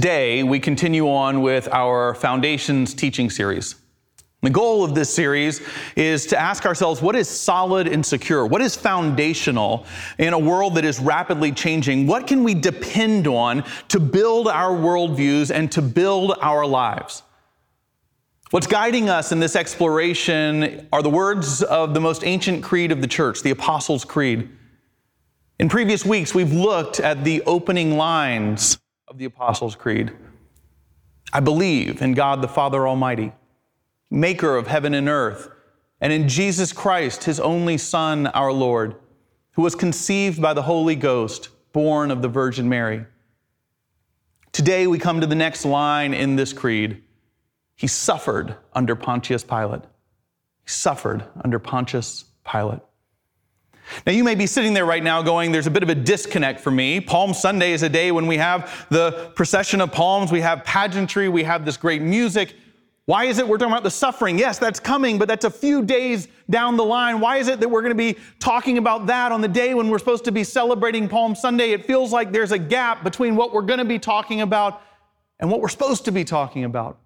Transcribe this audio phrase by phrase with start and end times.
[0.00, 3.74] Today, we continue on with our Foundations teaching series.
[4.40, 5.60] The goal of this series
[5.94, 8.46] is to ask ourselves what is solid and secure?
[8.46, 9.84] What is foundational
[10.16, 12.06] in a world that is rapidly changing?
[12.06, 17.22] What can we depend on to build our worldviews and to build our lives?
[18.52, 23.02] What's guiding us in this exploration are the words of the most ancient creed of
[23.02, 24.48] the church, the Apostles' Creed.
[25.58, 28.78] In previous weeks, we've looked at the opening lines
[29.10, 30.12] of the Apostles' Creed.
[31.32, 33.32] I believe in God the Father Almighty,
[34.08, 35.50] maker of heaven and earth,
[36.00, 38.94] and in Jesus Christ, his only Son, our Lord,
[39.52, 43.04] who was conceived by the Holy Ghost, born of the Virgin Mary.
[44.52, 47.02] Today we come to the next line in this creed.
[47.74, 49.82] He suffered under Pontius Pilate.
[50.62, 52.80] He suffered under Pontius Pilate.
[54.06, 56.60] Now, you may be sitting there right now going, there's a bit of a disconnect
[56.60, 57.00] for me.
[57.00, 61.28] Palm Sunday is a day when we have the procession of palms, we have pageantry,
[61.28, 62.54] we have this great music.
[63.10, 64.38] Why is it we're talking about the suffering?
[64.38, 67.18] Yes, that's coming, but that's a few days down the line.
[67.18, 69.88] Why is it that we're going to be talking about that on the day when
[69.88, 71.72] we're supposed to be celebrating Palm Sunday?
[71.72, 74.82] It feels like there's a gap between what we're going to be talking about
[75.40, 76.99] and what we're supposed to be talking about.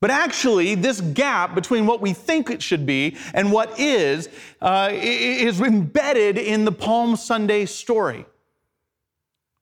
[0.00, 4.28] But actually, this gap between what we think it should be and what is
[4.60, 8.26] uh, is embedded in the Palm Sunday story.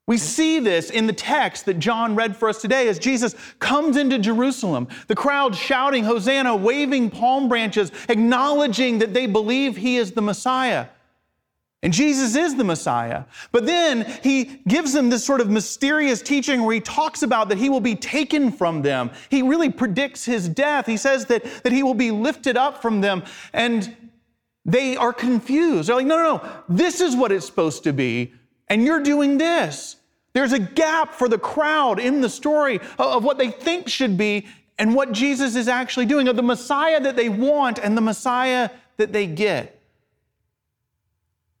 [0.07, 3.97] We see this in the text that John read for us today as Jesus comes
[3.97, 10.11] into Jerusalem, the crowd shouting, Hosanna, waving palm branches, acknowledging that they believe he is
[10.11, 10.87] the Messiah.
[11.85, 13.25] And Jesus is the Messiah.
[13.51, 17.59] But then he gives them this sort of mysterious teaching where he talks about that
[17.59, 19.11] he will be taken from them.
[19.29, 20.87] He really predicts his death.
[20.87, 23.21] He says that, that he will be lifted up from them.
[23.53, 23.95] And
[24.65, 25.87] they are confused.
[25.87, 28.33] They're like, no, no, no, this is what it's supposed to be.
[28.67, 29.97] And you're doing this.
[30.33, 34.47] There's a gap for the crowd in the story of what they think should be
[34.79, 38.71] and what Jesus is actually doing, of the Messiah that they want and the Messiah
[38.97, 39.79] that they get.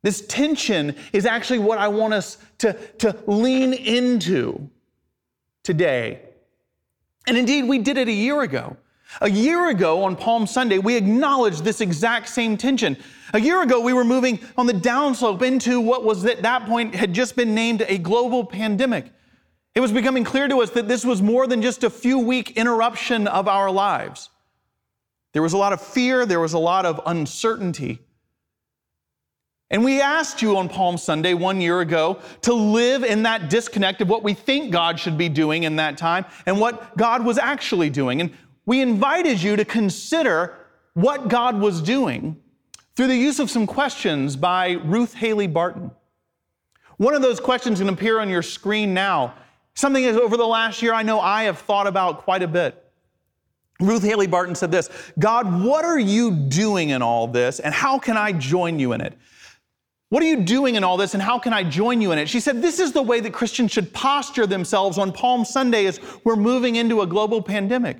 [0.05, 4.69] This tension is actually what I want us to, to lean into
[5.63, 6.21] today.
[7.25, 8.77] And indeed, we did it a year ago.
[9.21, 12.97] A year ago on Palm Sunday, we acknowledged this exact same tension.
[13.33, 16.93] A year ago, we were moving on the downslope into what was at that point
[16.93, 19.11] had just been named a global pandemic.
[19.73, 22.51] It was becoming clear to us that this was more than just a few week
[22.57, 24.29] interruption of our lives.
[25.33, 28.04] There was a lot of fear, there was a lot of uncertainty.
[29.71, 34.01] And we asked you on Palm Sunday one year ago to live in that disconnect
[34.01, 37.37] of what we think God should be doing in that time and what God was
[37.37, 38.21] actually doing.
[38.21, 38.31] And
[38.65, 40.55] we invited you to consider
[40.93, 42.37] what God was doing
[42.95, 45.91] through the use of some questions by Ruth Haley Barton.
[46.97, 49.33] One of those questions can appear on your screen now.
[49.73, 52.81] Something that over the last year I know I have thought about quite a bit.
[53.81, 54.89] Ruth Haley Barton said this
[55.19, 59.01] God, what are you doing in all this, and how can I join you in
[59.01, 59.17] it?
[60.09, 62.29] What are you doing in all this and how can I join you in it?
[62.29, 65.99] She said, This is the way that Christians should posture themselves on Palm Sunday as
[66.23, 67.97] we're moving into a global pandemic.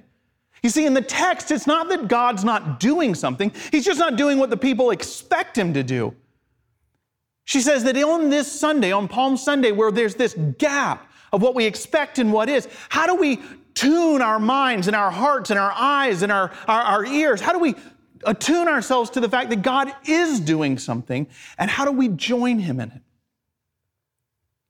[0.62, 4.16] You see, in the text, it's not that God's not doing something, He's just not
[4.18, 6.16] doing what the people expect Him to do.
[7.46, 11.54] She says that on this Sunday, on Palm Sunday, where there's this gap of what
[11.54, 13.42] we expect and what is, how do we
[13.76, 17.42] tune our minds and our hearts and our eyes and our, our, our ears?
[17.42, 17.76] How do we
[18.26, 21.28] attune ourselves to the fact that God is doing something,
[21.58, 23.02] and how do we join Him in it?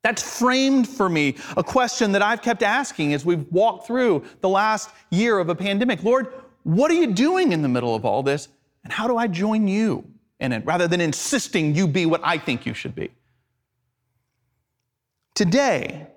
[0.03, 4.49] That's framed for me a question that I've kept asking as we've walked through the
[4.49, 6.03] last year of a pandemic.
[6.03, 6.27] Lord,
[6.61, 8.47] what are you doing in the middle of all this?
[8.83, 10.05] And how do I join you
[10.39, 13.09] in it rather than insisting you be what I think you should be?
[15.33, 16.07] Today,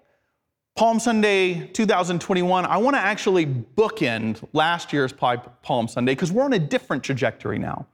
[0.78, 6.52] Palm Sunday 2021, I want to actually bookend last year's Palm Sunday because we're on
[6.52, 7.88] a different trajectory now.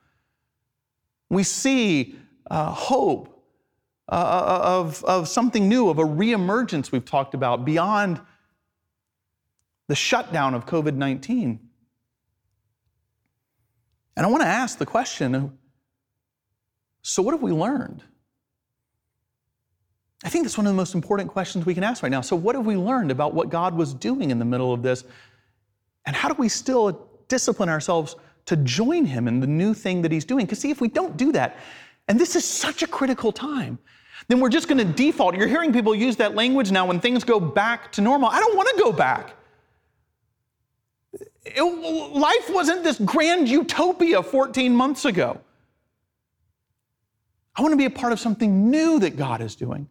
[1.30, 2.14] We see
[2.50, 3.42] uh, hope
[4.06, 8.20] uh, uh, of, of something new, of a reemergence we've talked about beyond
[9.88, 11.58] the shutdown of COVID 19.
[14.14, 15.58] And I want to ask the question
[17.00, 18.04] so, what have we learned?
[20.24, 22.22] I think that's one of the most important questions we can ask right now.
[22.22, 25.04] So, what have we learned about what God was doing in the middle of this?
[26.06, 28.16] And how do we still discipline ourselves
[28.46, 30.46] to join Him in the new thing that He's doing?
[30.46, 31.56] Because, see, if we don't do that,
[32.08, 33.78] and this is such a critical time,
[34.28, 35.36] then we're just going to default.
[35.36, 38.30] You're hearing people use that language now when things go back to normal.
[38.30, 39.34] I don't want to go back.
[41.44, 45.38] It, life wasn't this grand utopia 14 months ago.
[47.56, 49.88] I want to be a part of something new that God is doing.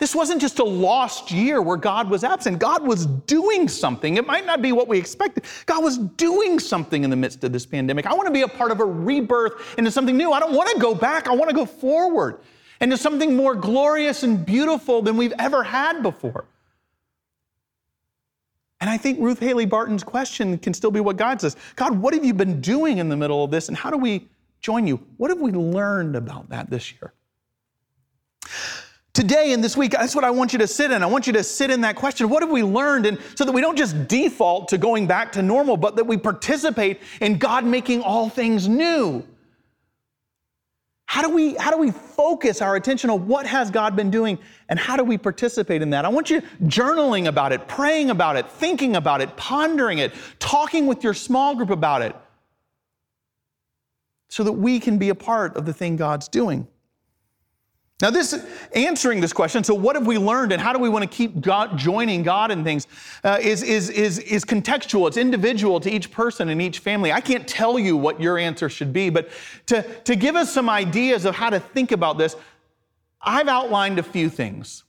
[0.00, 2.58] This wasn't just a lost year where God was absent.
[2.58, 4.16] God was doing something.
[4.16, 5.44] It might not be what we expected.
[5.66, 8.06] God was doing something in the midst of this pandemic.
[8.06, 10.32] I want to be a part of a rebirth into something new.
[10.32, 11.28] I don't want to go back.
[11.28, 12.40] I want to go forward
[12.80, 16.46] into something more glorious and beautiful than we've ever had before.
[18.80, 22.14] And I think Ruth Haley Barton's question can still be what God says God, what
[22.14, 24.28] have you been doing in the middle of this, and how do we
[24.62, 24.98] join you?
[25.18, 27.12] What have we learned about that this year?
[29.20, 31.02] Today and this week, that's what I want you to sit in.
[31.02, 32.30] I want you to sit in that question.
[32.30, 33.04] What have we learned?
[33.04, 36.16] And so that we don't just default to going back to normal, but that we
[36.16, 39.22] participate in God making all things new.
[41.04, 44.38] How do we, how do we focus our attention on what has God been doing
[44.70, 46.06] and how do we participate in that?
[46.06, 50.86] I want you journaling about it, praying about it, thinking about it, pondering it, talking
[50.86, 52.16] with your small group about it
[54.30, 56.66] so that we can be a part of the thing God's doing.
[58.02, 61.02] Now, this answering this question, so what have we learned and how do we want
[61.02, 62.86] to keep God, joining God in things,
[63.24, 65.06] uh, is, is, is, is contextual.
[65.06, 67.12] It's individual to each person and each family.
[67.12, 69.28] I can't tell you what your answer should be, but
[69.66, 72.36] to, to give us some ideas of how to think about this,
[73.20, 74.84] I've outlined a few things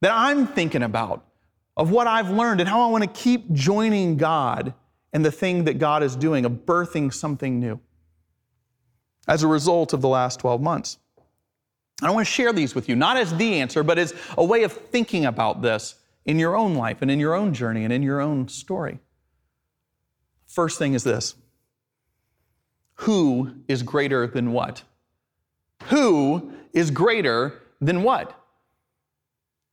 [0.00, 1.24] that I'm thinking about
[1.76, 4.74] of what I've learned and how I want to keep joining God
[5.12, 7.80] in the thing that God is doing, of birthing something new
[9.28, 10.98] as a result of the last 12 months.
[12.02, 14.62] I want to share these with you, not as the answer, but as a way
[14.62, 18.02] of thinking about this in your own life and in your own journey and in
[18.02, 18.98] your own story.
[20.46, 21.34] First thing is this
[22.96, 24.82] Who is greater than what?
[25.84, 28.36] Who is greater than what?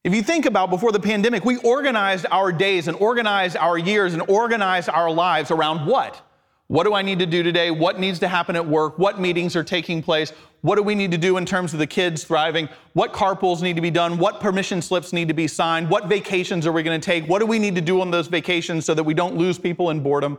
[0.04, 4.14] If you think about before the pandemic, we organized our days and organized our years
[4.14, 6.22] and organized our lives around what?
[6.68, 7.72] What do I need to do today?
[7.72, 9.00] What needs to happen at work?
[9.00, 10.34] What meetings are taking place?
[10.62, 12.68] What do we need to do in terms of the kids thriving?
[12.92, 14.18] What carpools need to be done?
[14.18, 15.90] What permission slips need to be signed?
[15.90, 17.26] What vacations are we going to take?
[17.26, 19.92] What do we need to do on those vacations so that we don't lose people
[19.92, 20.38] in boredom?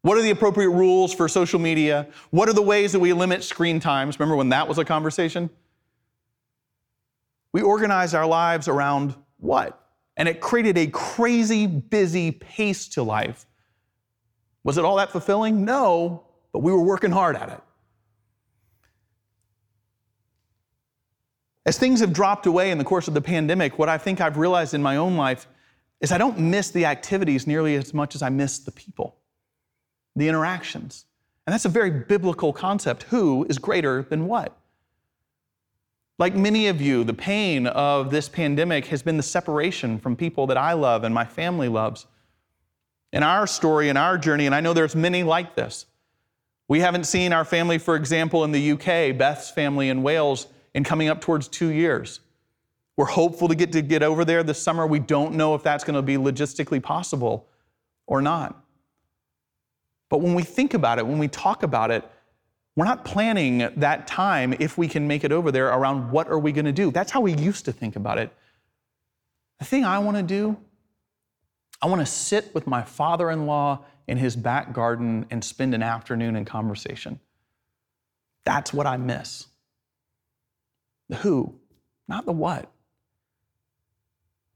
[0.00, 2.08] What are the appropriate rules for social media?
[2.30, 4.18] What are the ways that we limit screen times?
[4.18, 5.50] Remember when that was a conversation?
[7.52, 9.78] We organized our lives around what?
[10.16, 13.46] And it created a crazy busy pace to life
[14.64, 15.64] was it all that fulfilling?
[15.64, 17.60] No, but we were working hard at it.
[21.64, 24.36] As things have dropped away in the course of the pandemic, what I think I've
[24.36, 25.46] realized in my own life
[26.00, 29.16] is I don't miss the activities nearly as much as I miss the people,
[30.16, 31.06] the interactions.
[31.46, 33.04] And that's a very biblical concept.
[33.04, 34.56] Who is greater than what?
[36.18, 40.46] Like many of you, the pain of this pandemic has been the separation from people
[40.48, 42.06] that I love and my family loves
[43.12, 45.86] in our story, in our journey, and I know there's many like this.
[46.68, 50.84] We haven't seen our family, for example, in the UK, Beth's family in Wales, in
[50.84, 52.20] coming up towards two years.
[52.96, 54.86] We're hopeful to get to get over there this summer.
[54.86, 57.46] We don't know if that's going to be logistically possible
[58.06, 58.62] or not.
[60.08, 62.08] But when we think about it, when we talk about it,
[62.76, 66.38] we're not planning that time if we can make it over there around what are
[66.38, 66.90] we going to do.
[66.90, 68.32] That's how we used to think about it.
[69.58, 70.56] The thing I want to do
[71.82, 75.74] I want to sit with my father in law in his back garden and spend
[75.74, 77.18] an afternoon in conversation.
[78.44, 79.48] That's what I miss.
[81.08, 81.56] The who,
[82.08, 82.70] not the what.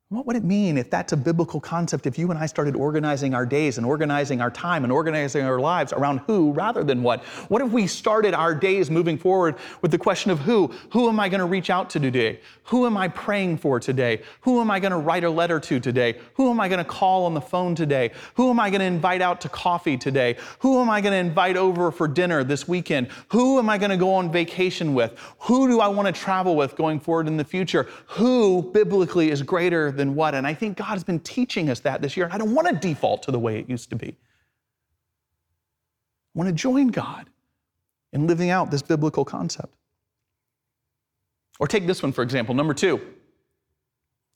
[0.08, 3.34] What would it mean if that's a biblical concept if you and I started organizing
[3.34, 7.24] our days and organizing our time and organizing our lives around who rather than what?
[7.48, 10.72] What if we started our days moving forward with the question of who?
[10.90, 12.38] Who am I going to reach out to today?
[12.66, 14.22] Who am I praying for today?
[14.42, 16.20] Who am I going to write a letter to today?
[16.34, 18.12] Who am I going to call on the phone today?
[18.34, 20.36] Who am I going to invite out to coffee today?
[20.60, 23.08] Who am I going to invite over for dinner this weekend?
[23.30, 25.18] Who am I going to go on vacation with?
[25.40, 27.88] Who do I want to travel with going forward in the future?
[28.06, 30.34] Who biblically is greater than what.
[30.34, 32.26] And I think God has been teaching us that this year.
[32.26, 34.08] And I don't want to default to the way it used to be.
[36.34, 37.28] I want to join God
[38.12, 39.74] in living out this biblical concept.
[41.58, 42.98] Or take this one, for example, number two.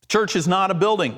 [0.01, 1.17] The church is not a building.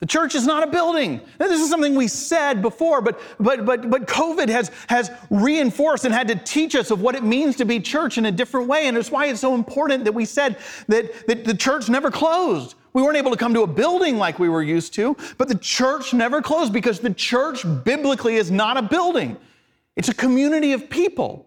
[0.00, 1.22] The church is not a building.
[1.40, 6.04] Now, this is something we said before, but, but, but, but COVID has, has reinforced
[6.04, 8.68] and had to teach us of what it means to be church in a different
[8.68, 8.88] way.
[8.88, 12.74] And it's why it's so important that we said that, that the church never closed.
[12.96, 15.54] We weren't able to come to a building like we were used to, but the
[15.54, 19.36] church never closed because the church biblically is not a building.
[19.96, 21.46] It's a community of people.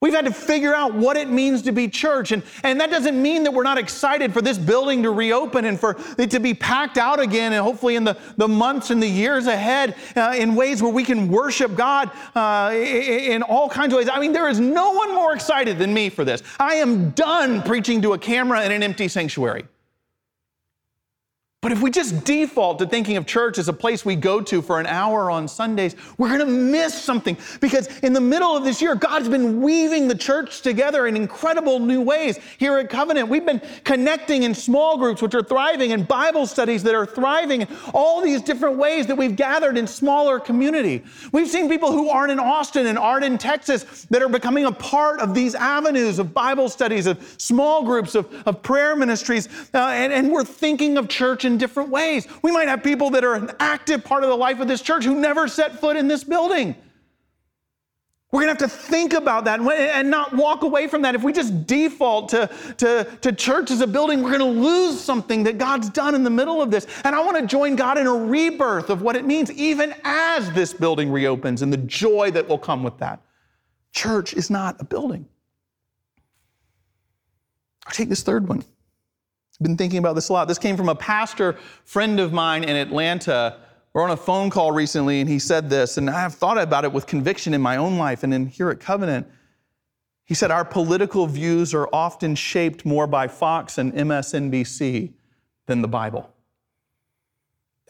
[0.00, 2.32] We've had to figure out what it means to be church.
[2.32, 5.78] And, and that doesn't mean that we're not excited for this building to reopen and
[5.78, 9.06] for it to be packed out again, and hopefully in the, the months and the
[9.06, 13.98] years ahead uh, in ways where we can worship God uh, in all kinds of
[13.98, 14.08] ways.
[14.12, 16.42] I mean, there is no one more excited than me for this.
[16.58, 19.66] I am done preaching to a camera in an empty sanctuary.
[21.62, 24.62] But if we just default to thinking of church as a place we go to
[24.62, 28.64] for an hour on Sundays, we're going to miss something because in the middle of
[28.64, 32.38] this year, God's been weaving the church together in incredible new ways.
[32.56, 36.82] Here at Covenant, we've been connecting in small groups, which are thriving, and Bible studies
[36.84, 41.04] that are thriving, and all these different ways that we've gathered in smaller community.
[41.30, 44.72] We've seen people who aren't in Austin and aren't in Texas that are becoming a
[44.72, 49.88] part of these avenues of Bible studies, of small groups, of, of prayer ministries, uh,
[49.88, 52.26] and, and we're thinking of church in different ways.
[52.42, 55.04] We might have people that are an active part of the life of this church
[55.04, 56.74] who never set foot in this building.
[58.32, 61.16] We're going to have to think about that and not walk away from that.
[61.16, 65.00] If we just default to, to, to church as a building, we're going to lose
[65.00, 66.86] something that God's done in the middle of this.
[67.02, 70.48] And I want to join God in a rebirth of what it means, even as
[70.52, 73.20] this building reopens and the joy that will come with that.
[73.92, 75.26] Church is not a building.
[77.84, 78.62] I'll take this third one
[79.62, 80.48] been thinking about this a lot.
[80.48, 83.58] This came from a pastor friend of mine in Atlanta.
[83.92, 86.92] We're on a phone call recently, and he said this, and I've thought about it
[86.92, 89.26] with conviction in my own life and in here at Covenant.
[90.24, 95.12] He said, Our political views are often shaped more by Fox and MSNBC
[95.66, 96.32] than the Bible.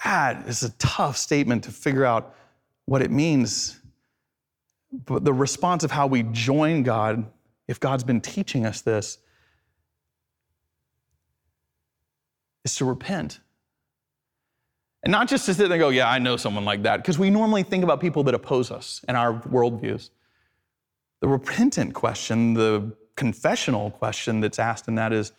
[0.05, 2.35] That is a tough statement to figure out
[2.87, 3.79] what it means.
[5.05, 7.31] But the response of how we join God,
[7.69, 9.19] if God's been teaching us this,
[12.71, 13.41] is to repent.
[15.03, 17.19] And not just to sit there and go, yeah, I know someone like that, because
[17.19, 20.11] we normally think about people that oppose us and our worldviews.
[21.21, 25.33] The repentant question, the confessional question that's asked in that is,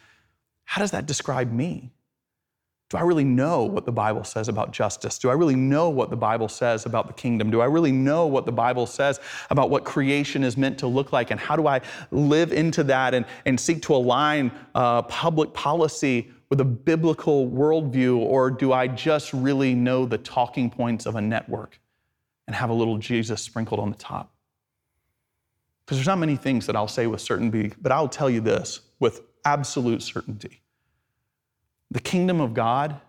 [0.65, 1.91] how does that describe me?
[2.89, 5.17] Do I really know what the Bible says about justice?
[5.17, 7.49] Do I really know what the Bible says about the kingdom?
[7.49, 9.19] Do I really know what the Bible says
[9.49, 11.31] about what creation is meant to look like?
[11.31, 16.31] And how do I live into that and, and seek to align uh, public policy
[16.51, 21.21] with a biblical worldview, or do I just really know the talking points of a
[21.21, 21.79] network
[22.45, 24.33] and have a little Jesus sprinkled on the top?
[25.85, 28.81] Because there's not many things that I'll say with certainty, but I'll tell you this
[28.99, 30.61] with absolute certainty.
[31.89, 32.99] The kingdom of God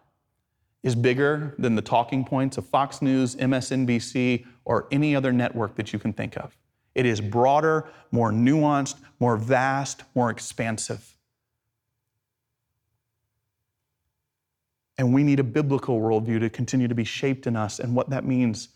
[0.84, 5.92] is bigger than the talking points of Fox News, MSNBC, or any other network that
[5.92, 6.56] you can think of.
[6.94, 11.11] It is broader, more nuanced, more vast, more expansive.
[14.98, 17.78] And we need a biblical worldview to continue to be shaped in us.
[17.78, 18.68] And what that means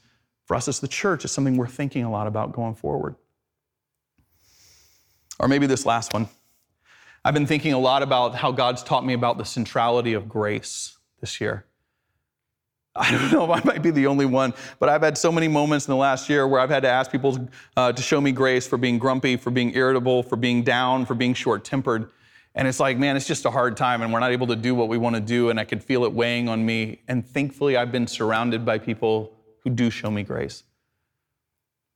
[0.47, 3.17] for us as the church is something we're thinking a lot about going forward.
[5.39, 6.29] Or maybe this last one.
[7.25, 10.97] I've been thinking a lot about how God's taught me about the centrality of grace
[11.21, 11.67] this year.
[12.97, 15.49] I don't know if I might be the only one, but I've had so many
[15.49, 18.33] moments in the last year where I've had to ask people uh, to show me
[18.33, 22.11] grace for being grumpy, for being irritable, for being down, for being short tempered.
[22.57, 24.75] And it's like, man, it's just a hard time, and we're not able to do
[24.75, 27.03] what we want to do, and I can feel it weighing on me.
[27.07, 30.65] And thankfully, I've been surrounded by people who do show me grace.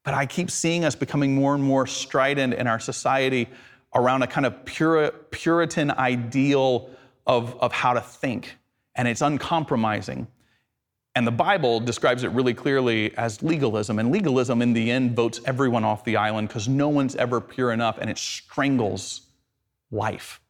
[0.05, 3.49] But I keep seeing us becoming more and more strident in our society
[3.95, 6.91] around a kind of Puritan ideal
[7.27, 8.55] of, of how to think,
[8.95, 10.27] and it's uncompromising.
[11.15, 13.99] And the Bible describes it really clearly as legalism.
[13.99, 17.73] And legalism, in the end, votes everyone off the island because no one's ever pure
[17.73, 19.23] enough and it strangles
[19.91, 20.41] life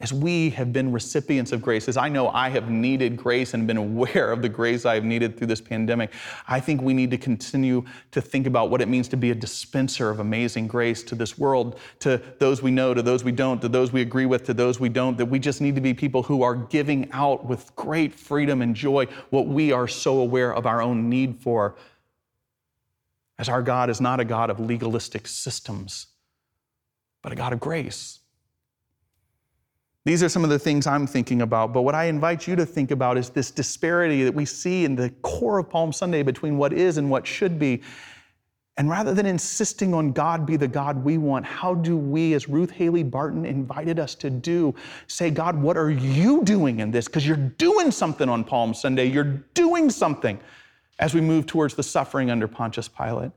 [0.00, 3.64] as we have been recipients of grace, as I know I have needed grace and
[3.64, 6.10] been aware of the grace I have needed through this pandemic,
[6.48, 9.34] I think we need to continue to think about what it means to be a
[9.34, 13.62] dispenser of amazing grace to this world, to those we know, to those we don't,
[13.62, 15.94] to those we agree with, to those we don't, that we just need to be
[15.94, 20.52] people who are giving out with great freedom and joy what we are so aware
[20.52, 21.76] of our own need for.
[23.38, 26.08] As our God is not a God of legalistic systems,
[27.22, 28.18] but a God of grace.
[30.04, 31.72] These are some of the things I'm thinking about.
[31.72, 34.94] But what I invite you to think about is this disparity that we see in
[34.94, 37.80] the core of Palm Sunday between what is and what should be.
[38.76, 42.48] And rather than insisting on God be the God we want, how do we, as
[42.48, 44.74] Ruth Haley Barton invited us to do,
[45.06, 47.06] say, God, what are you doing in this?
[47.06, 49.06] Because you're doing something on Palm Sunday.
[49.06, 50.38] You're doing something
[50.98, 53.30] as we move towards the suffering under Pontius Pilate.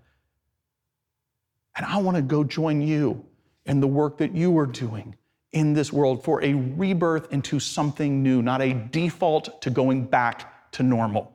[1.78, 3.24] And I want to go join you
[3.68, 5.16] in the work that you are doing
[5.58, 10.72] in this world for a rebirth into something new, not a default to going back
[10.74, 11.34] to normal.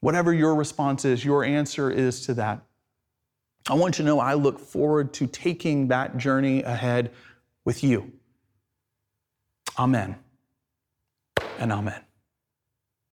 [0.00, 2.62] Whatever your response is, your answer is to that.
[3.68, 7.10] I want you to know I look forward to taking that journey ahead
[7.64, 8.12] with you.
[9.78, 10.16] Amen
[11.58, 12.07] and amen.